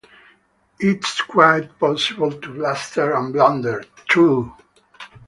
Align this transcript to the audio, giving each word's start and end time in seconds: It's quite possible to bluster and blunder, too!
It's 0.79 1.21
quite 1.21 1.77
possible 1.77 2.31
to 2.31 2.49
bluster 2.55 3.13
and 3.13 3.31
blunder, 3.31 3.83
too! 4.09 4.51